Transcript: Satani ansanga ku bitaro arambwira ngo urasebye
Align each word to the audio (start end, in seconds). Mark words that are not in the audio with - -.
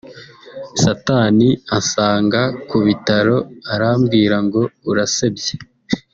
Satani 0.81 1.49
ansanga 1.75 2.41
ku 2.69 2.77
bitaro 2.85 3.37
arambwira 3.73 4.37
ngo 4.45 4.61
urasebye 4.91 5.53